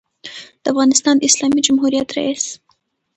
دافغانستان 0.65 1.15
د 1.17 1.21
اسلامي 1.29 1.61
جمهوریت 1.67 2.09
رئیس 2.17 2.43